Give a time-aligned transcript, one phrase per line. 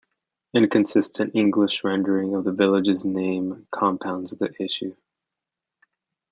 [0.55, 4.95] Inconsistent English rendering of the village's name compounds the issue.